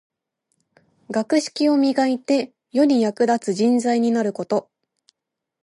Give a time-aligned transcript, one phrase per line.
[1.11, 4.67] 学識を磨いて、世に役立つ人材になること。